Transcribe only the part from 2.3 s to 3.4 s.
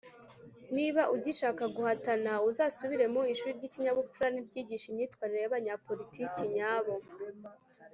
uzasubire mu